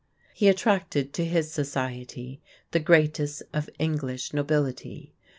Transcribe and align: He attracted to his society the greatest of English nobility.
He 0.33 0.47
attracted 0.47 1.13
to 1.13 1.25
his 1.25 1.51
society 1.51 2.41
the 2.71 2.79
greatest 2.79 3.43
of 3.53 3.69
English 3.77 4.33
nobility. 4.33 5.13